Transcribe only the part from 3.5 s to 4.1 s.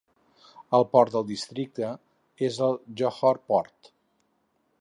Port.